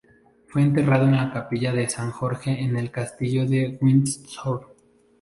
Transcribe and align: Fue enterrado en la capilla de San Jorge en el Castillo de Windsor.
Fue 0.47 0.63
enterrado 0.63 1.05
en 1.05 1.15
la 1.15 1.31
capilla 1.31 1.71
de 1.71 1.87
San 1.87 2.09
Jorge 2.09 2.59
en 2.63 2.75
el 2.75 2.89
Castillo 2.89 3.45
de 3.45 3.77
Windsor. 3.79 4.65